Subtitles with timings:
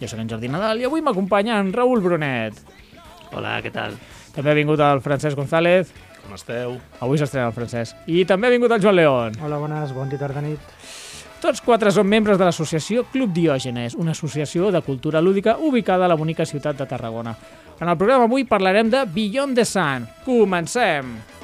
[0.00, 2.58] Jo sóc en Jordi Nadal i avui m'acompanya en Raül Brunet.
[3.34, 3.94] Hola, què tal?
[4.34, 5.92] També ha vingut el Francesc González,
[6.24, 6.76] Com esteu?
[7.04, 7.96] avui s'estrena el Francesc.
[8.08, 9.34] I també ha vingut el Joan León.
[9.42, 10.58] Hola, bones, bon dia, tarda, nit.
[11.44, 16.08] Tots quatre són membres de l'associació Club Diògenes, una associació de cultura lúdica ubicada a
[16.08, 17.36] la bonica ciutat de Tarragona.
[17.80, 20.08] En el programa avui parlarem de Beyond the Sun.
[20.24, 21.12] Comencem!
[21.14, 21.43] Here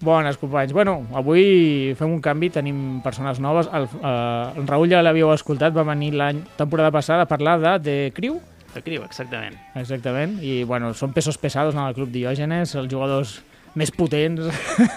[0.00, 0.72] Bones, companys.
[0.72, 3.66] Bueno, avui fem un canvi, tenim persones noves.
[3.74, 7.74] El, eh, el Raül ja l'havíeu escoltat, va venir l'any temporada passada a parlar de
[7.82, 8.38] The Crew,
[8.74, 9.56] De Criu, exactament.
[9.74, 13.38] exactament, i bueno, són pesos pesados en el club Diògenes, els jugadors
[13.74, 14.44] més potents,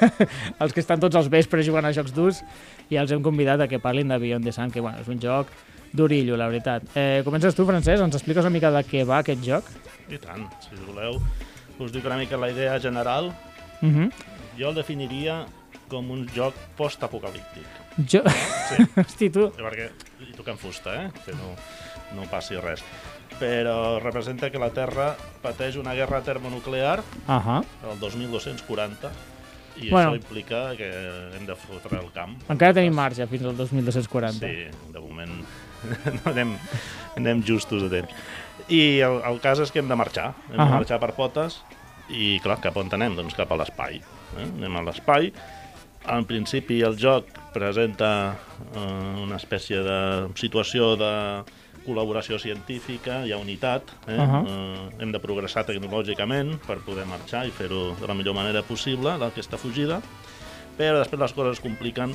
[0.62, 2.44] els que estan tots als vespres jugant a jocs durs,
[2.92, 5.22] i els hem convidat a que parlin de Beyond the Sun, que bueno, és un
[5.24, 5.48] joc
[5.94, 6.84] durillo, la veritat.
[6.96, 9.72] Eh, comences tu, Francesc, ens expliques una mica de què va aquest joc?
[10.12, 11.18] I tant, si voleu.
[11.80, 13.32] Us dic una mica la idea general.
[13.82, 14.12] Uh -huh.
[14.60, 15.46] Jo el definiria
[15.92, 17.68] com un joc post-apocalíptic.
[18.08, 18.22] Jo...
[18.72, 19.50] Sí, Hosti, tu...
[19.58, 19.90] perquè
[20.28, 21.10] i tocant fusta, eh?
[21.26, 21.54] Que no,
[22.18, 22.84] no passi res.
[23.42, 27.62] Però representa que la Terra pateix una guerra termonuclear Ahà.
[27.90, 29.10] el 2240
[29.82, 30.12] i Bueno.
[30.12, 30.88] això implica que
[31.38, 32.36] hem de fotre el camp.
[32.52, 34.46] Encara tenim marge fins al 2240.
[34.46, 35.32] Sí, de moment
[36.20, 36.52] no anem,
[37.18, 38.14] anem justos de temps.
[38.70, 40.34] I el, el cas és que hem de marxar.
[40.52, 40.68] Hem Ahà.
[40.68, 41.62] de marxar per potes
[42.12, 43.16] i, clar, cap on anem?
[43.16, 44.02] Doncs cap a l'espai.
[44.38, 44.46] Eh?
[44.46, 45.32] Anem a l'espai.
[46.12, 48.36] En principi el joc presenta
[48.74, 50.00] eh, una espècie de
[50.36, 51.12] situació de
[51.86, 54.18] col·laboració científica, hi ha unitat, eh?
[54.18, 54.42] Ahà.
[54.46, 59.16] eh, hem de progressar tecnològicament per poder marxar i fer-ho de la millor manera possible,
[59.18, 60.02] d'aquesta fugida,
[60.78, 62.14] però després les coses es compliquen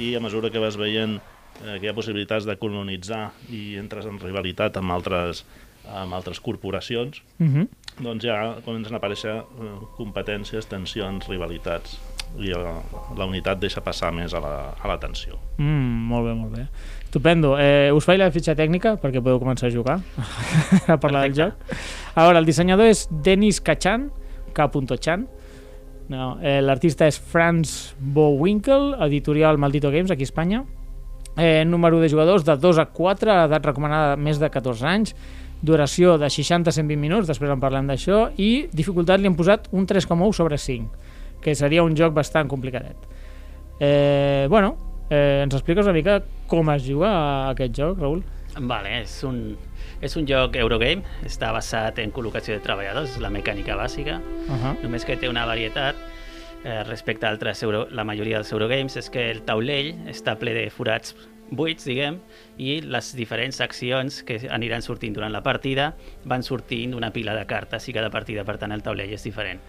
[0.00, 4.08] i a mesura que vas veient eh, que hi ha possibilitats de colonitzar i entres
[4.08, 5.44] en rivalitat amb altres,
[5.88, 7.68] amb altres corporacions, Uh -huh.
[8.00, 11.98] Doncs ja comencen a aparèixer eh, competències, tensions, rivalitats
[12.40, 12.78] i la,
[13.18, 15.36] la unitat deixa passar més a la, a la tensió.
[15.58, 16.64] Mm, molt bé, molt bé.
[17.04, 17.52] Estupendo.
[17.60, 19.98] Eh, us faig la fitxa tècnica perquè podeu començar a jugar,
[20.94, 21.76] a parlar del joc.
[22.14, 24.08] A veure, el dissenyador és Denis Kachan,
[24.56, 25.26] K.Chan.
[26.12, 30.64] No, eh, L'artista és Franz Bowinkel, editorial Maldito Games, aquí a Espanya.
[31.36, 35.14] Eh, número de jugadors de 2 a 4, edat recomanada més de 14 anys,
[35.62, 39.68] duració de 60 a 120 minuts, després en parlem d'això, i dificultat li han posat
[39.72, 40.90] un 3,1 sobre 5,
[41.40, 43.08] que seria un joc bastant complicadet.
[43.80, 44.76] Eh, bueno,
[45.08, 48.24] eh, ens expliques una mica com es juga a aquest joc, Raül?
[48.58, 49.56] Vale, és un,
[50.04, 54.56] és un joc Eurogame, està basat en col·locació de treballadors, és la mecànica bàsica, Uh
[54.58, 54.82] -huh.
[54.82, 55.94] només que té una varietat
[56.64, 60.52] eh, respecte a altres Euro, la majoria dels Eurogames, és que el taulell està ple
[60.54, 61.16] de forats
[61.52, 62.16] buits, diguem,
[62.58, 65.92] i les diferents accions que aniran sortint durant la partida
[66.24, 69.60] van sortint d'una pila de cartes i cada partida, per tant, el taulell és diferent,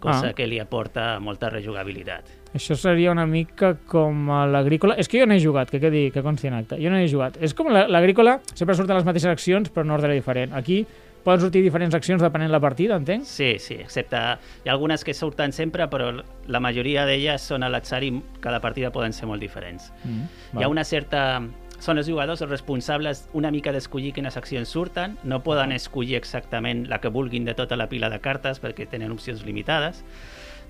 [0.00, 0.32] cosa Ah.
[0.36, 2.24] que li aporta molta rejugabilitat.
[2.54, 4.96] Això seria una mica com l'agrícola...
[4.98, 6.76] És que jo no he jugat, que quedi que consti en acte.
[6.82, 7.36] Jo no he jugat.
[7.40, 10.52] És com la- l'agrícola, sempre surten les mateixes accions, però en ordre diferent.
[10.54, 10.84] Aquí
[11.24, 13.26] poden sortir diferents accions depenent la partida, entenc?
[13.28, 16.10] Sí, sí, excepte hi ha algunes que surten sempre, però
[16.48, 19.90] la majoria d'elles són a l'atzar i cada partida poden ser molt diferents.
[20.04, 21.42] Mm, Hi ha una certa...
[21.80, 26.82] Són els jugadors els responsables una mica d'escollir quines accions surten, no poden escollir exactament
[26.90, 30.02] la que vulguin de tota la pila de cartes perquè tenen opcions limitades,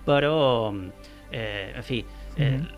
[0.06, 0.70] però,
[1.32, 2.04] eh, en fi,
[2.36, 2.68] eh, el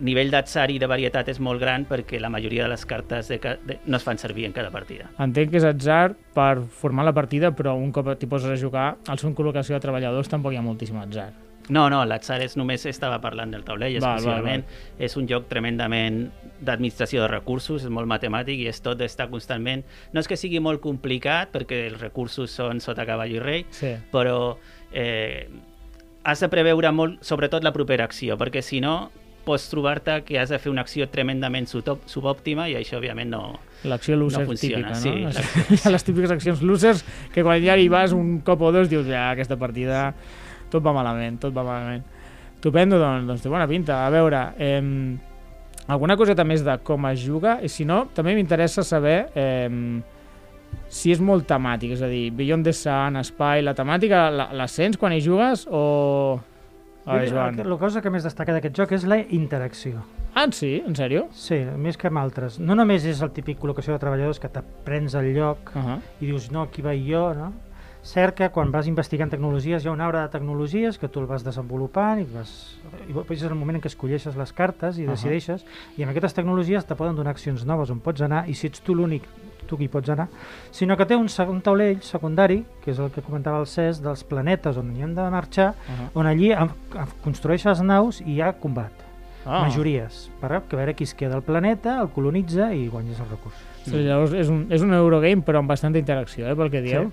[0.00, 3.38] nivell d'atzar i de varietat és molt gran perquè la majoria de les cartes de,
[3.40, 5.08] de, no es fan servir en cada partida.
[5.22, 8.96] Entenc que és atzar per formar la partida, però un cop t'hi poses a jugar,
[9.08, 11.32] al una col·locació de treballadors tampoc hi ha moltíssim atzar.
[11.68, 14.62] No, no, l'atzar és només estava parlant del taulell Val, val, exclusivament.
[15.02, 16.20] És un joc tremendament
[16.62, 19.82] d'administració de recursos, és molt matemàtic i és tot d'estar constantment...
[20.14, 23.96] No és que sigui molt complicat, perquè els recursos són sota cavall i rei, Sí.
[24.12, 24.56] però
[24.92, 25.48] eh,
[26.22, 29.10] has de preveure molt, sobretot la propera acció, perquè si no
[29.46, 33.44] pots trobar-te que has de fer una acció tremendament subòptima i això, òbviament, no...
[33.86, 35.78] L'acció loser No funciona, típica, sí, no?
[35.84, 37.04] ha les típiques accions losers
[37.34, 40.10] que quan ja hi vas un cop o dos dius, ja, aquesta partida
[40.72, 42.02] tot va malament, tot va malament.
[42.56, 44.00] Estupendo, doncs, doncs té bona pinta.
[44.06, 44.82] A veure, eh,
[45.86, 49.70] alguna coseta més de com es juga, i si no, també m'interessa saber eh,
[50.88, 54.68] si és molt temàtic, és a dir, Beyond the Sun, Espai, la temàtica la, la
[54.70, 56.38] sents quan hi jugues o...
[57.06, 57.56] A veure, Jo- Joan.
[57.70, 60.02] La cosa que més destaca d'aquest joc és la interacció.
[60.34, 60.82] Ah, sí?
[60.86, 61.28] En sèrio?
[61.32, 62.58] Sí, més que amb altres.
[62.60, 66.00] No només és el típic col·locació de treballadors que t'aprens el lloc Uh -huh.
[66.20, 67.52] i dius, no, aquí vaig jo, no?
[68.02, 71.26] Cert que quan vas investigant tecnologies hi ha un arbre de tecnologies que tu el
[71.26, 75.64] vas desenvolupant i, vas, i és el moment en què escolleixes les cartes i decideixes
[75.96, 78.80] i amb aquestes tecnologies te poden donar accions noves on pots anar i si ets
[78.80, 79.22] tu l'únic
[79.66, 80.28] tu qui pots anar,
[80.70, 84.22] sinó que té un segon taulell secundari, que és el que comentava el CES, dels
[84.24, 86.08] planetes on hi hem de marxar, Ahà.
[86.14, 88.92] on allí em- em construeixes naus i hi ha combat,
[89.44, 89.60] Ah.
[89.62, 93.54] majories, per a veure qui es queda al planeta, el colonitza i guanyes el recurs.
[93.84, 97.12] Sí, llavors és un, és un Eurogame però amb bastanta interacció, eh, pel que dieu.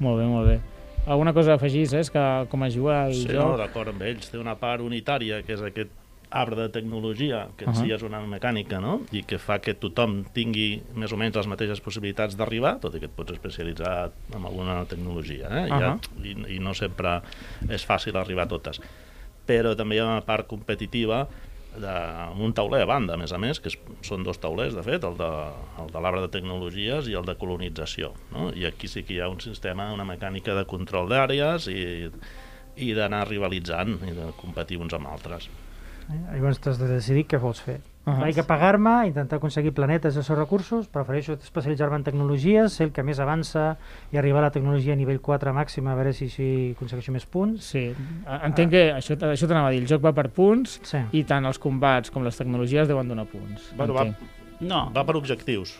[0.00, 0.60] Molt bé, molt bé.
[1.06, 3.56] Alguna cosa a afegir, és que com a jugar al Sí, no, joc...
[3.58, 4.30] d'acord amb ells.
[4.30, 5.90] Té una part unitària, que és aquest
[6.30, 7.82] arbre de tecnologia, que en Ahà.
[7.82, 8.98] si és una mecànica, no?
[9.16, 13.02] I que fa que tothom tingui més o menys les mateixes possibilitats d'arribar, tot i
[13.02, 15.66] que et pots especialitzar en alguna tecnologia, eh?
[15.70, 15.80] Ahà.
[15.80, 15.92] ja,
[16.22, 17.20] i, I no sempre
[17.68, 18.82] és fàcil arribar a totes.
[19.48, 21.26] Però també hi ha una part competitiva
[21.78, 21.92] de,
[22.28, 24.84] amb un tauler a banda, a més a més, que és, són dos taulers, de
[24.84, 25.30] fet, el de,
[25.82, 28.12] el de l'arbre de tecnologies i el de colonització.
[28.34, 28.50] No?
[28.52, 32.10] I aquí sí que hi ha un sistema, una mecànica de control d'àrees i,
[32.84, 35.48] i d'anar rivalitzant i de competir uns amb altres.
[36.08, 36.18] Eh?
[36.36, 37.80] Llavors t'has de decidir què vols fer.
[38.08, 38.22] Ahà.
[38.22, 42.86] Vaig a pagar-me, intentar aconseguir planetes i els seus recursos, prefereixo especialitzar-me en tecnologies, ser
[42.86, 43.74] el que més avança
[44.14, 46.46] i arribar a la tecnologia a nivell 4 màxima, a veure si així
[46.76, 47.68] aconsegueixo més punts.
[47.74, 47.82] Sí,
[48.38, 51.02] entenc que això, això t'anava a dir, el joc va per punts Sí.
[51.20, 53.68] i tant els combats com les tecnologies deuen donar punts.
[53.76, 54.06] Bueno, va.
[54.60, 55.76] No, va per objectius.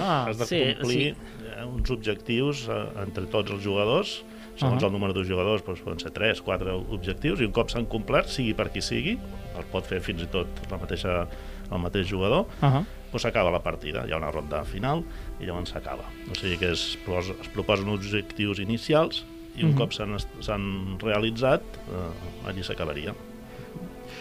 [0.00, 4.22] Ah, Has de sí, complir eh, uns objectius eh, entre tots els jugadors,
[4.56, 4.86] segons Ahà.
[4.88, 8.28] el número de jugadors doncs poden ser 3, 4 objectius, i un cop s'han complert,
[8.32, 9.18] sigui per qui sigui,
[9.56, 11.26] el pot fer fins i tot la mateixa,
[11.70, 12.84] el mateix jugador, uh -huh.
[13.12, 14.04] doncs s'acaba la partida.
[14.06, 15.04] Hi ha una ronda final
[15.40, 16.04] i llavors s'acaba.
[16.30, 19.24] O sigui que es, posa, es proposen objectius inicials
[19.56, 19.78] i un Mhm.
[19.78, 23.14] cop s'han realitzat, eh, allí s'acabaria.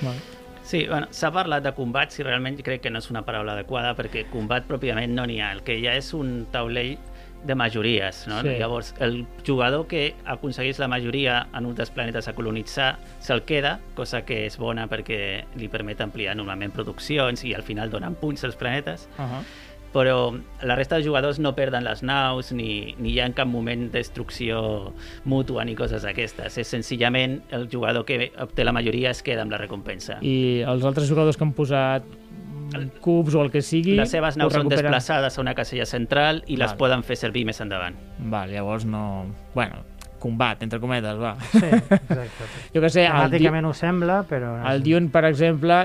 [0.02, 0.20] Vale.
[0.64, 3.96] Sí, bueno, s'ha parlat de combat, si realment crec que no és una paraula adequada,
[3.96, 5.52] perquè combat pròpiament no n'hi ha.
[5.54, 6.98] El que ha és un taulell
[7.46, 8.42] de majories, no?
[8.42, 8.56] Sí.
[8.60, 13.80] Llavors, el jugador que aconseguís la majoria en un dels planetes a colonitzar se'l queda,
[13.96, 18.44] cosa que és bona perquè li permet ampliar normalment produccions i al final donen punts
[18.44, 19.44] als planetes, Uh -huh.
[19.96, 23.48] però la resta de jugadors no perden les naus ni, ni hi ha en cap
[23.48, 24.94] moment destrucció
[25.24, 26.58] mútua ni coses d'aquestes.
[26.58, 30.18] És senzillament el jugador que obté la majoria es queda amb la recompensa.
[30.22, 32.04] I els altres jugadors que han posat
[33.02, 33.96] cubs o el que sigui...
[34.00, 34.90] Les seves naus són recuperen?
[34.90, 36.78] desplaçades a una casella central i les Val.
[36.78, 37.98] poden fer servir més endavant.
[38.32, 39.26] Val, llavors no...
[39.56, 39.84] Bueno,
[40.26, 41.36] combat, entre cometes, va.
[41.54, 42.50] Sí, exacte.
[42.76, 44.56] Jo que sé, el, Temàticament ho sembla, però...
[44.72, 45.78] el Dune, per exemple,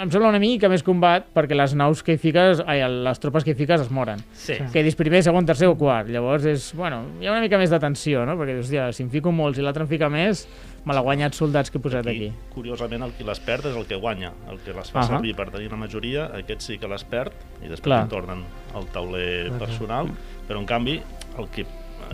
[0.00, 3.44] em sembla una mica més combat perquè les naus que hi fiques, ai, les tropes
[3.46, 4.20] que hi fiques es moren.
[4.32, 4.54] Sí.
[4.58, 4.68] Sí.
[4.74, 6.08] Que dis primer, segon, tercer o quart.
[6.12, 8.36] Llavors és, bueno, hi ha una mica més de tensió, no?
[8.40, 10.44] Perquè, hòstia, si em fico molts i l'altre em fica més,
[10.86, 12.30] me l'ha guanyat soldats que he posat aquí.
[12.54, 14.32] curiosament, el qui les perd és el que guanya.
[14.48, 15.16] El que les fa Ahà.
[15.16, 18.02] servir per tenir la majoria, aquest sí que les perd i després Clar.
[18.06, 18.44] en tornen
[18.74, 20.08] al tauler personal.
[20.48, 20.96] Però, en canvi,
[21.38, 21.66] el que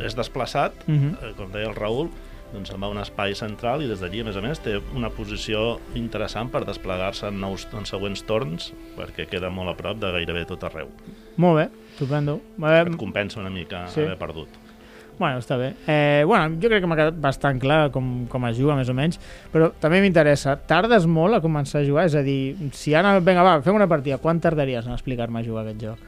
[0.04, 1.14] és desplaçat, Mhm.
[1.22, 2.10] eh, com deia el Raül,
[2.52, 4.76] doncs se'n va a un espai central i des d'allí, a més a més, té
[4.94, 9.98] una posició interessant per desplegar-se en, nous, en següents torns, perquè queda molt a prop
[9.98, 10.88] de gairebé tot arreu.
[11.36, 12.40] Molt bé, estupendo.
[12.62, 14.00] Eh, Et compensa una mica sí.
[14.00, 14.48] haver perdut.
[15.18, 15.74] Bueno, està bé.
[15.88, 18.94] Eh, bueno, jo crec que m'ha quedat bastant clar com, com es juga, més o
[18.94, 19.18] menys,
[19.50, 20.58] però també m'interessa.
[20.68, 22.04] Tardes molt a començar a jugar?
[22.04, 25.42] És a dir, si ara, vinga, va, fem una partida, quan tardaries en explicar-me a
[25.42, 25.98] jugar aquest joc?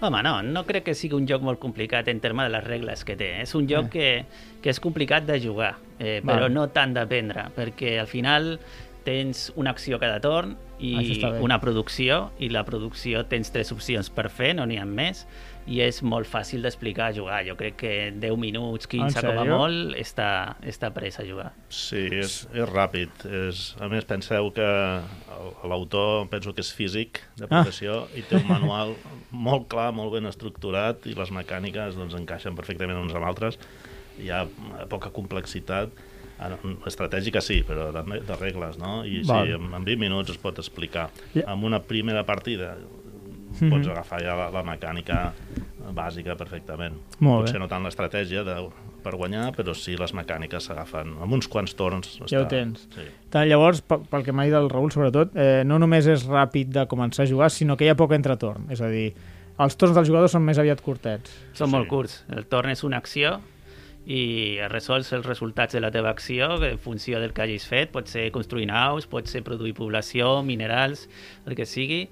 [0.00, 3.04] Home, no, no crec que sigui un joc molt complicat en termes de les regles
[3.08, 3.30] que té.
[3.40, 3.90] És un joc Eh.
[3.90, 6.36] que, que és complicat de jugar, eh, Val.
[6.36, 8.58] però no tant d'aprendre, perquè al final
[9.04, 14.28] tens una acció cada torn i una producció, i la producció tens tres opcions per
[14.28, 15.26] fer, no n'hi ha més,
[15.66, 17.40] i és molt fàcil d'explicar a jugar.
[17.46, 20.28] Jo crec que 10 minuts, 15 com a molt, està,
[20.62, 21.48] està pres a jugar.
[21.68, 23.24] Sí, és, és ràpid.
[23.48, 28.36] És, a més, penseu que el- l'autor penso que és físic de professió i té
[28.38, 28.94] un manual
[29.30, 33.58] molt clar, molt ben estructurat i les mecàniques doncs, encaixen perfectament uns amb altres.
[34.22, 34.44] Hi ha
[34.88, 35.90] poca complexitat
[36.38, 38.98] Ara, estratègica sí, però de, de regles, no?
[39.08, 39.46] I Val.
[39.46, 41.06] sí, en, en 20 minuts es pot explicar.
[41.48, 42.74] Amb una primera partida
[43.60, 43.70] Mhm.
[43.70, 45.32] pots agafar ja la, la mecànica
[45.94, 46.94] bàsica perfectament.
[47.20, 47.62] Molt Potser bé.
[47.62, 48.56] no tant l'estratègia de,
[49.04, 52.18] per guanyar, però sí les mecàniques s'agafen amb uns quants torns.
[52.26, 52.88] Ja ho tens.
[52.94, 53.04] Sí.
[53.30, 56.72] Tant, llavors, pe- pel que m'ha dit el Raül, sobretot, eh, no només és ràpid
[56.74, 58.66] de començar a jugar, sinó que hi ha poc entretorn.
[58.70, 59.12] És a dir,
[59.58, 61.30] els torns dels jugadors són més aviat curtets.
[61.54, 61.72] Són Sí.
[61.76, 62.24] molt curts.
[62.28, 63.40] El torn és una acció
[64.06, 67.90] i resols els resultats de la teva acció en funció del que hagis fet.
[67.90, 71.08] Pot ser construir naus, pot ser produir població, minerals,
[71.46, 72.04] el que sigui,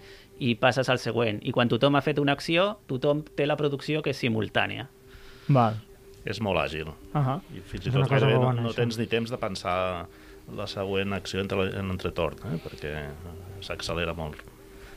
[0.42, 1.38] i passes al següent.
[1.46, 4.88] I quan tothom ha fet una acció, tothom té la producció que és simultània.
[5.54, 5.78] Val.
[6.24, 6.88] És molt àgil.
[6.88, 7.40] Uh -huh.
[7.54, 8.76] I fins i tot gairebé no, bona, no això.
[8.76, 10.06] tens ni temps de pensar
[10.56, 12.58] la següent acció entre, en entretorn, eh?
[12.64, 12.92] perquè
[13.60, 14.36] s'accelera molt.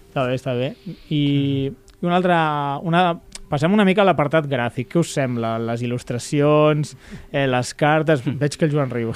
[0.10, 0.76] Està bé, està bé.
[1.10, 2.80] I, i una altra...
[2.82, 4.90] Una, passem una mica a l'apartat gràfic.
[4.92, 5.56] Què us sembla?
[5.60, 6.94] Les il·lustracions,
[7.32, 8.24] eh, les cartes...
[8.26, 9.14] Veig que el Joan riu.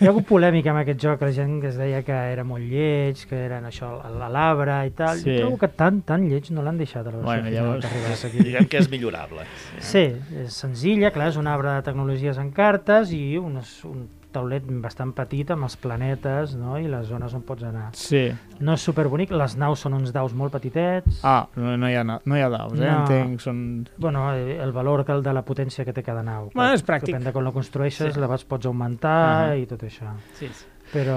[0.00, 2.64] Hi ha hagut polèmica amb aquest joc, la gent que es deia que era molt
[2.70, 5.18] lleig, que eren això, a l'arbre i tal.
[5.20, 5.30] Sí.
[5.36, 8.28] Jo trobo que tan, tan lleig no l'han deixat a la versió Bueno, llavors- que
[8.30, 8.44] aquí.
[8.46, 9.46] Diguem que és millorable.
[9.80, 10.06] Sí,
[10.44, 14.06] és senzilla, clar, és un arbre de tecnologies en cartes i un, un
[14.36, 16.76] taulet bastant petit amb els planetes no?
[16.78, 17.88] i les zones on pots anar.
[17.96, 18.26] Sí.
[18.60, 21.18] No és superbonic, les naus són uns daus molt petitets.
[21.24, 22.84] Ah, no, no, hi ha, no hi ha daus, eh?
[22.86, 23.00] No.
[23.02, 23.58] Entenc, són...
[23.98, 26.50] Bueno, eh, el valor que el de la potència que té cada nau.
[26.54, 27.14] Bueno, és pràctic.
[27.16, 28.20] Depèn de com la construeixes, Sí.
[28.20, 29.16] la vas, pots augmentar
[29.50, 29.58] Ahà.
[29.58, 30.12] i tot això.
[30.38, 30.66] Sí, sí.
[30.92, 31.16] Però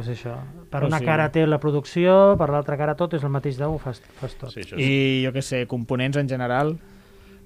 [0.00, 0.38] és això.
[0.72, 3.74] Per una sigui- cara té la producció, per l'altra cara tot és el mateix dau,
[3.76, 4.54] ho fas, fas tot.
[4.54, 4.72] Sí, és...
[4.80, 6.76] I jo què sé, components en general...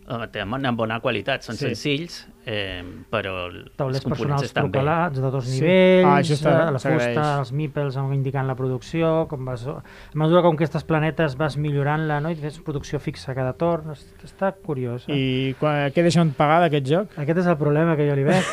[0.08, 1.66] Home, tenen una bona qualitat, són Sí.
[1.66, 1.74] sí.
[1.74, 2.14] senzills,
[2.48, 2.80] eh,
[3.12, 4.08] però els Taulets components
[4.40, 4.70] personals estan bé.
[4.78, 5.60] propelats de dos Sí.
[5.60, 9.82] nivells, Ah, està- eh, la fusta, els mípels indicant la producció, com vas, a
[10.14, 12.30] mesura que aquests planetes vas millorant-la no?
[12.30, 15.04] i fes producció fixa cada torn, es- està curiós.
[15.08, 15.14] Eh?
[15.14, 17.18] I quan, què deixen pagar d'aquest joc?
[17.18, 18.44] Aquest és el problema que jo li veig,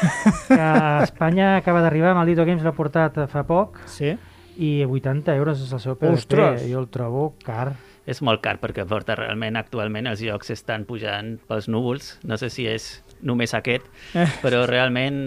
[0.50, 4.18] que a Espanya acaba d'arribar, Maldito Games l'ha portat fa poc, Sí?
[4.58, 6.68] i 80 euros és el seu PVP, Ostres!
[6.70, 7.74] jo el trobo car.
[8.06, 12.20] És molt car perquè porta realment actualment els jocs estan pujant pels núvols.
[12.24, 14.28] No sé si és només aquest, Eh.
[14.44, 15.18] però realment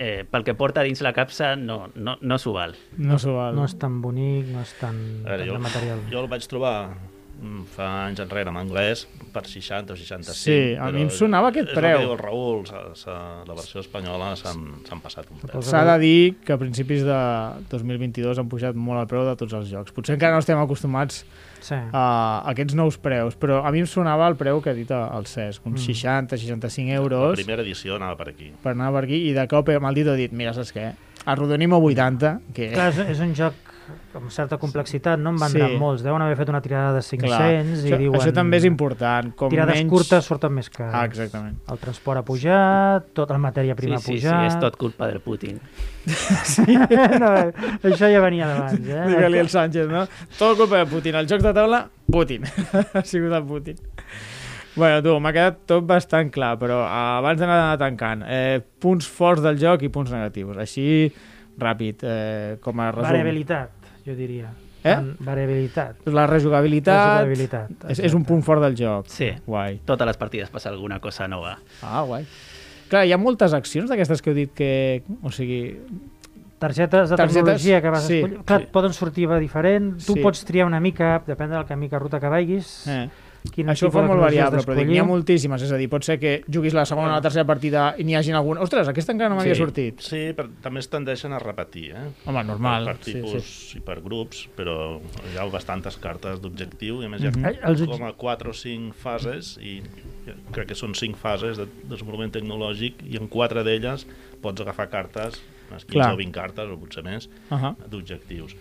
[0.00, 2.74] eh, pel que porta dins la capsa no, no, no s'ho val.
[2.96, 3.54] No s'ho val.
[3.54, 4.96] No és tan bonic, no és tan,
[5.26, 5.98] veure, tan jo, de material.
[6.10, 6.74] jo el vaig trobar
[7.74, 11.68] fa anys enrere en anglès per 60 o 65 Sí, a mi em sonava aquest
[11.70, 11.90] és preu.
[11.90, 15.62] el que diu el Raül s'ha- s'ha- la versió espanyola s'han s'han passat un preu
[15.62, 17.18] S'ha de dir que a principis de
[17.70, 19.92] 2022 han pujat molt el preu de tots els jocs.
[19.92, 21.24] Potser encara no estem acostumats
[21.60, 21.74] Sí.
[21.92, 25.26] a aquests nous preus, però a mi em sonava el preu que ha dit el
[25.26, 25.92] Cesc, uns Mm.
[25.92, 29.68] 60-65 la euros primera edició anava per aquí per anar per aquí, i de cop
[29.68, 30.94] el dit ha dit, mira, saps què?
[31.26, 32.70] Arrodonim a 80, que...
[32.72, 33.52] Clar, és, és un joc
[34.18, 35.78] amb certa complexitat, no en vendran Sí.
[35.80, 38.20] molts, deuen haver fet una tirada de 500 Clar, i això, diuen...
[38.20, 39.32] això també és important.
[39.36, 39.90] Com Tirades menys...
[39.90, 40.94] curtes surten més cares.
[40.94, 41.58] Ah, exactament.
[41.70, 44.46] El transport ha pujat, tota la matèria prima sí, sí, ha sí, pujat...
[44.48, 45.60] és tot culpa del Putin.
[47.22, 47.32] no,
[47.90, 49.06] això ja venia d'abans, eh?
[49.12, 50.06] Digue-li el Sánchez, no?
[50.38, 51.20] Tot culpa de Putin.
[51.22, 52.44] Els jocs de taula, Putin.
[52.94, 53.80] ha sigut el Putin.
[54.76, 59.58] Bueno, tu, m'ha quedat tot bastant clar, però abans d'anar tancant, eh, punts forts del
[59.58, 60.56] joc i punts negatius.
[60.62, 60.86] Així,
[61.60, 63.10] ràpid, eh, com a resum.
[63.10, 63.79] Variabilitat,
[64.10, 64.50] jo diria.
[64.82, 64.92] Eh?
[64.94, 66.06] En- Variabilitat.
[66.08, 69.06] La rejugabilitat, Rejugabilitat, és, és un punt fort del joc.
[69.12, 69.80] Sí, Guai.
[69.84, 71.58] totes les partides passa alguna cosa nova.
[71.82, 72.24] Ah, guai.
[72.90, 74.70] Clar, hi ha moltes accions d'aquestes que heu dit que...
[75.22, 75.76] O sigui,
[76.60, 78.42] Targetes de Targetes, tecnologia que vas sí, escollir.
[78.44, 78.66] Clar, sí.
[78.72, 79.94] poden sortir de diferent.
[80.04, 80.20] Tu Sí.
[80.20, 82.86] pots triar una mica, depèn del camí que ruta que vagis.
[82.88, 83.08] eh,
[83.54, 85.62] quin això tipus fa molt variable, però dic, n'hi ha moltíssimes.
[85.62, 88.14] És a dir, pot ser que juguis la segona o la tercera partida i n'hi
[88.14, 88.60] hagi alguna...
[88.60, 89.60] Ostres, aquesta encara no m'havia Sí.
[89.60, 90.00] sortit.
[90.00, 92.04] sí, però també es tendeixen a repetir eh?
[92.26, 92.84] Home, normal.
[92.84, 93.78] per Sí, tipus sí.
[93.78, 95.00] i per grups però
[95.32, 98.50] hi ha bastantes cartes d'objectiu i a més hi ha els obje- com a 4
[98.50, 99.80] o 5 fases i
[100.52, 104.06] crec que són 5 fases de desenvolupament tecnològic i en 4 d'elles
[104.42, 106.12] pots agafar cartes unes 15 Clar.
[106.14, 107.74] o 20 cartes o potser més Uh -huh.
[107.88, 108.54] d'objectius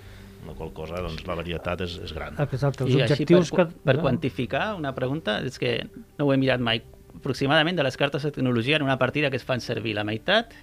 [0.48, 3.68] la qual cosa doncs, la varietat és, és gran Exacte, els I així, objectius per,
[3.68, 3.82] que...
[3.84, 5.74] per quantificar una pregunta, és que
[6.18, 6.82] no ho he mirat mai.
[7.20, 10.54] Aproximadament de les cartes de tecnologia en una partida que es fan servir la meitat,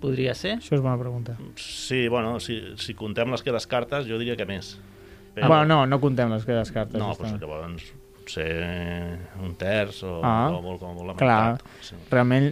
[0.00, 0.58] podria ser?
[0.60, 1.34] Això és bona pregunta.
[1.56, 4.76] Sí, bueno, si, si contem les que les cartes, jo diria que més.
[5.40, 6.98] Ah, bueno, no, no contem les, les cartes.
[7.00, 7.40] No, doncs està.
[7.42, 7.88] llavors
[8.28, 11.38] ser un terç o, Ah, o molt com molt la clar.
[11.56, 11.68] meitat.
[11.80, 11.96] Sí.
[12.10, 12.50] Realment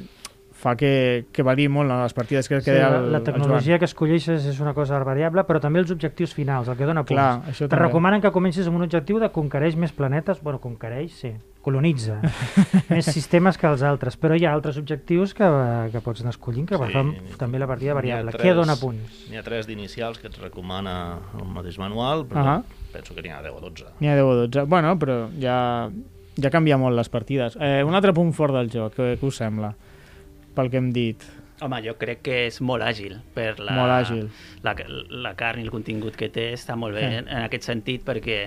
[0.56, 3.18] fa que, que variï molt no, les partides que, Sí, que deia la, el, la
[3.20, 6.86] el tecnologia que escolleixes és una cosa variable, però també els objectius finals, el que
[6.88, 7.12] dona punts.
[7.18, 7.82] Clar, això Te també.
[7.84, 11.34] recomanen que comencis amb un objectiu de conquereix més planetes, bueno, conquereix, sí,
[11.66, 12.20] colonitza
[12.88, 15.44] més sistemes que els altres, però hi ha altres objectius que,
[15.92, 18.32] que pots anar escollint que Sí, fan també la partida variable.
[18.32, 19.24] tres- Què dona punts?
[19.28, 22.56] N'hi ha tres d'inicials que et recomana el mateix manual, però Ahà.
[22.94, 23.92] penso que n'hi ha 10 o 12.
[24.00, 24.64] N'hi ha 10 o 12.
[24.70, 25.90] Bueno, però ja,
[26.40, 27.58] ja canvia molt les partides.
[27.60, 29.74] Eh, un altre punt fort del joc, què, què us sembla?
[30.56, 31.22] Pel que hem dit.
[31.64, 34.26] Home, jo crec que és molt àgil per la, Molt àgil.
[34.66, 34.74] La,
[35.24, 37.14] la carn i el contingut que té està molt bé Sí.
[37.22, 38.42] en, en aquest sentit perquè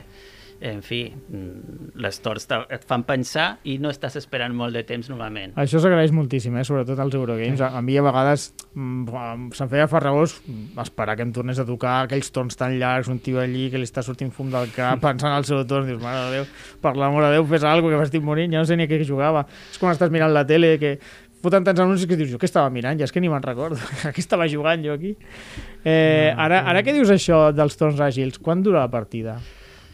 [0.62, 4.82] en fi, mm, les torns te- et fan pensar i no estàs esperant molt de
[4.84, 5.54] temps normalment.
[5.56, 6.66] Això s'agraeix moltíssim, eh?
[6.68, 7.62] sobretot als Eurogames.
[7.64, 10.36] A, a mi a vegades mm, se'm feia farragós
[10.84, 13.88] esperar que em tornés a tocar aquells torns tan llargs, un tio allí que li
[13.88, 16.46] està sortint fum del cap pensant al seu torn, dius, mare de Déu,
[16.84, 19.00] per l'amor de Déu, fes alguna que m'estic morint, ja no sé ni a què
[19.08, 19.48] jugava.
[19.72, 20.98] És com estàs mirant la tele, que
[21.44, 23.00] foten tants anuncis que dius, jo què estava mirant?
[23.00, 23.80] Ja és que ni me'n recordo.
[24.08, 25.16] a què estava jugant jo aquí?
[25.84, 28.42] Eh, ara, ara què dius això dels torns àgils?
[28.44, 29.40] Quan dura la partida?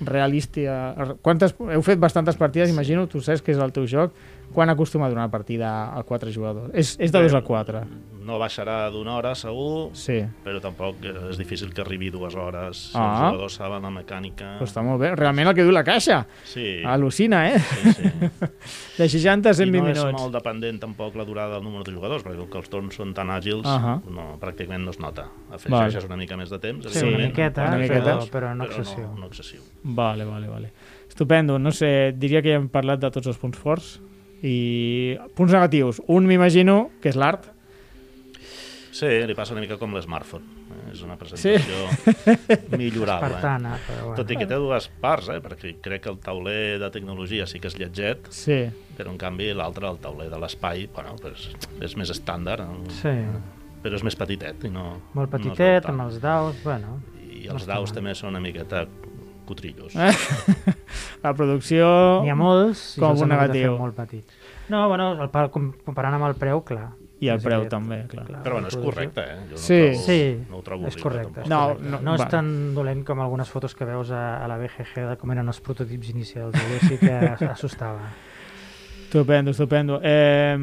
[0.04, 1.18] realista...
[1.24, 4.16] Quantes, heu fet bastantes partides, imagino, tu saps que és el teu joc.
[4.54, 6.70] Quan acostuma a donar partida a 4 jugadors?
[6.74, 7.82] És, és de 2 a 4.
[8.26, 10.16] No baixarà d'una hora, segur, Sí.
[10.44, 12.78] però tampoc eh, és difícil que arribi dues hores.
[12.92, 13.04] Si Ah.
[13.12, 14.56] els jugadors saben la mecànica...
[14.58, 15.12] Però està molt bé.
[15.16, 16.26] Realment el que diu la caixa.
[16.44, 17.60] Sí, Al·lucina, eh?
[17.60, 18.04] sí, sí.
[18.98, 20.22] De 60 a I 120 no és minuts.
[20.22, 23.14] molt dependent tampoc la durada del número de jugadors, perquè com que els torns són
[23.14, 24.00] tan àgils, Ahà.
[24.10, 25.28] no, pràcticament no es nota.
[25.52, 28.18] Afegeixes una mica més de temps, Sí, una miqueta, una miqueta.
[28.18, 29.04] Però, però no però excessiu.
[29.12, 29.62] no, no excessiu.
[29.84, 30.72] Vale, vale, vale.
[31.08, 31.60] Estupendo.
[31.60, 34.00] No sé, diria que ja hem parlat de tots els punts forts.
[34.46, 36.02] I punts negatius.
[36.08, 37.48] Un m'imagino que és l'art.
[38.96, 40.46] Sí, li passa una mica com l'smartphone.
[40.72, 40.92] Eh?
[40.94, 41.58] És una presentació
[42.80, 43.28] millorable.
[43.34, 44.16] Espartana, però bueno.
[44.22, 45.42] Tot i que té dues parts, eh?
[45.44, 48.62] perquè crec que el tauler de tecnologia sí que és lletget, Sí.
[48.96, 51.50] però en canvi l'altre, el tauler de l'espai, bueno, pues,
[51.84, 52.96] és més estàndard, eh?
[53.02, 53.16] Sí,
[53.84, 54.64] però és més petitet.
[54.64, 55.92] I no, molt no petitet, tant.
[55.98, 57.00] amb els daus, bueno...
[57.36, 58.86] I no els daus també són una miqueta
[59.46, 59.96] cotrillos.
[59.96, 60.12] Eh?
[61.24, 61.88] La producció...
[62.26, 63.78] N'hi ha molts i Com un negatiu.
[63.80, 64.34] molt petits.
[64.70, 66.92] No, bueno, el, pa- com- comparant amb el preu, clar.
[67.24, 68.26] I el és preu també, clar.
[68.44, 69.38] Però bueno, és correcte, eh?
[69.52, 69.78] Jo no Sí.
[69.80, 70.18] trobo, Sí,
[70.50, 71.42] no ho trobo és correcte.
[71.46, 72.28] és No, no, no, és va.
[72.30, 75.62] tan dolent com algunes fotos que veus a, a la BGG de com eren els
[75.62, 76.56] prototips inicials.
[76.60, 77.14] Allò sí que
[77.56, 78.10] assustava.
[79.06, 80.00] Estupendo, estupendo.
[80.04, 80.58] Eh,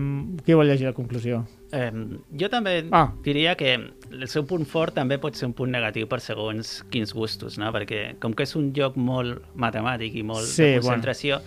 [0.45, 1.47] qui vol llegir la conclusió?
[1.73, 1.91] Eh,
[2.39, 3.03] jo també Ah.
[3.03, 3.13] ah.
[3.25, 3.75] diria que
[4.13, 7.73] el seu punt fort també pot ser un punt negatiu per segons quins gustos, no?
[7.73, 11.41] perquè com que és un joc molt matemàtic i molt Sí, de concentració,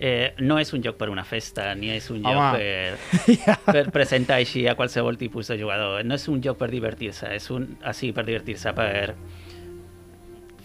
[0.00, 2.32] eh, no és un joc per una festa, ni és un Home.
[2.32, 6.02] joc per, per presentar així a qualsevol tipus de jugador.
[6.04, 9.14] No és un joc per divertir-se, és un així per divertir-se, per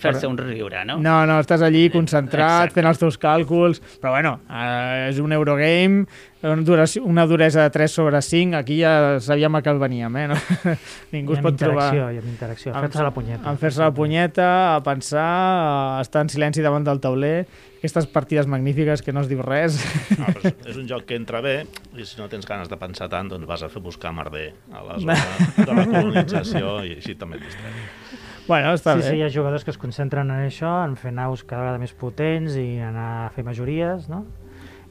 [0.02, 0.98] fer-se un riure, no?
[1.02, 2.80] No, no, estàs allí concentrat, Exacte.
[2.80, 6.06] fent els teus càlculs, però bueno, eh, és un Eurogame,
[6.42, 10.28] una, duresa de 3 sobre 5, aquí ja sabíem a què veníem, eh?
[10.32, 10.38] No?
[11.14, 11.92] Ningú es pot trobar...
[11.94, 13.44] interacció, I amb interacció, Amb- fer-se la punyeta.
[13.52, 17.46] En fer-se la punyeta, a pensar, a estar en silenci davant del tauler,
[17.82, 19.78] aquestes partides magnífiques que no es diu res.
[20.18, 21.64] No, és, és un joc que entra bé
[21.98, 24.86] i si no tens ganes de pensar tant, doncs vas a fer buscar merder a
[24.86, 25.18] la zona
[25.58, 28.01] de la colonització i així també et distreus.
[28.48, 29.10] Bueno, està Sí, bé.
[29.10, 31.94] sí, hi ha jugadors que es concentren en això, en fer naus cada vegada més
[31.94, 34.26] potents i anar a fer majories, no?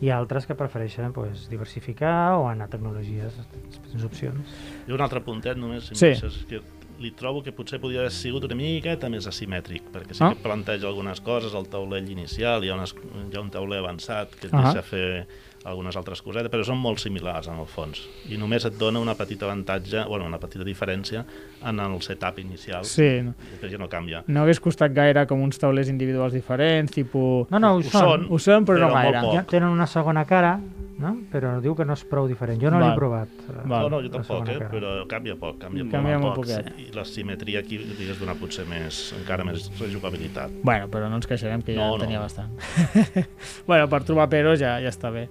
[0.01, 3.35] I altres que prefereixen pues, diversificar o anar a tecnologies,
[3.91, 4.41] tens opcions.
[4.89, 6.07] I un altre puntet només, si Sí.
[6.07, 6.63] deixes, que
[7.01, 10.35] li trobo que potser podria haver sigut una miqueta més asimètric, perquè sí Ah.
[10.35, 12.95] que planteja algunes coses, el taulell inicial, hi ha, unes,
[13.33, 14.63] hi ha un tauler avançat que et Ah.
[14.73, 15.27] deixa fer
[15.65, 18.01] algunes altres cosetes, però són molt similars en el fons,
[18.33, 21.25] i només et dona una petita avantatge, bueno, una petita diferència
[21.69, 23.35] en el setup inicial, Sí, no.
[23.61, 24.25] que ja no canvia.
[24.27, 27.51] no hagués costat gaire com uns taulers individuals diferents, tipus...
[27.51, 28.01] No, no, ho, Ho són.
[28.01, 29.35] són, Ho són, però, no Però molt gaire.
[29.37, 30.59] Ja tenen una segona cara,
[31.01, 31.15] no?
[31.33, 32.61] però diu que no és prou diferent.
[32.61, 33.29] Jo no l'he provat.
[33.49, 33.89] eh, Val.
[33.89, 34.57] No, no, jo la tampoc, eh?
[34.59, 34.69] cara.
[34.73, 36.73] però canvia poc, canvia, Canvia molt, molt poc, poquet.
[36.81, 40.51] I la simetria aquí li hagués donat potser més, encara més rejugabilitat.
[40.63, 42.05] Bueno, però no ens queixarem, que ja No, no.
[42.05, 42.53] tenia bastant.
[43.67, 45.29] bueno, per trobar peros ja, ja està bé.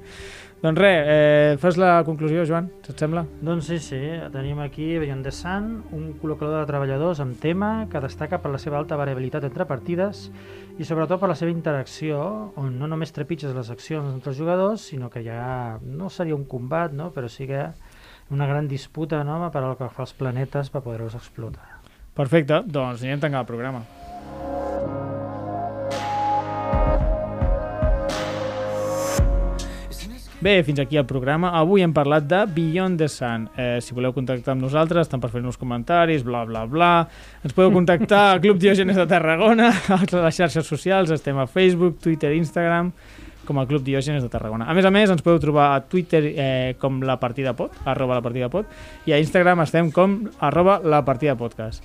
[0.60, 3.22] Doncs res, eh, fas la conclusió, Joan, et sembla?
[3.40, 4.00] Doncs sí, sí,
[4.34, 8.60] tenim aquí Beyond the Sun, un col·locador de treballadors amb tema que destaca per la
[8.60, 10.26] seva alta variabilitat entre partides
[10.76, 12.20] i sobretot per la seva interacció,
[12.60, 16.44] on no només trepitges les accions entre els jugadors, sinó que ja no seria un
[16.44, 17.14] combat, no?
[17.16, 17.70] però sí que
[18.30, 19.40] una gran disputa no?
[19.54, 21.80] per al que fa els planetes per poder-los explotar.
[22.20, 23.86] Perfecte, doncs anirem tancant el programa.
[30.42, 31.50] Bé, fins aquí el programa.
[31.60, 33.50] Avui hem parlat de Beyond the Sun.
[33.60, 36.92] Eh, si voleu contactar amb nosaltres, tant per fer-nos comentaris, bla, bla, bla,
[37.44, 41.98] ens podeu contactar a Club Diògenes de Tarragona, a les xarxes socials, estem a Facebook,
[42.00, 42.94] Twitter, Instagram,
[43.44, 44.70] com a Club Diògenes de Tarragona.
[44.72, 48.22] A més a més, ens podeu trobar a Twitter eh, com la partida pot, arroba
[48.22, 48.72] la partida pot,
[49.12, 51.84] i a Instagram estem com arroba la partida podcast.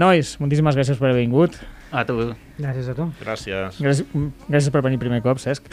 [0.00, 1.60] Nois, moltíssimes gràcies per haver vingut.
[1.92, 2.16] A tu.
[2.56, 3.04] Gràcies a tu.
[3.20, 4.06] Gràcies, Gràcies,
[4.48, 5.68] gràcies per venir primer cop, Cesc.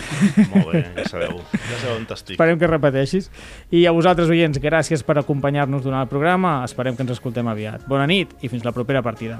[0.52, 2.36] molt bé, ja sabeu, ja sabeu on t'estic.
[2.36, 3.32] Esperem que repeteixis.
[3.72, 6.60] I a vosaltres, oients, gràcies per acompanyar-nos durant el programa.
[6.68, 7.88] Esperem que ens escoltem aviat.
[7.88, 9.40] Bona nit i fins la propera partida.